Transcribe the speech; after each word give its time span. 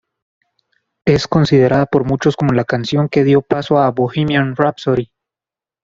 Es 1.05 1.27
considerada 1.27 1.85
por 1.85 2.05
muchos 2.05 2.35
como 2.35 2.53
la 2.53 2.63
canción 2.63 3.07
que 3.07 3.23
dio 3.23 3.43
paso 3.43 3.77
a 3.77 3.91
"Bohemian 3.91 4.55
Rhapsody". 4.55 5.11